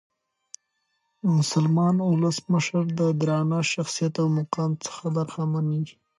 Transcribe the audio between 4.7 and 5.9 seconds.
څخه برخمن يي.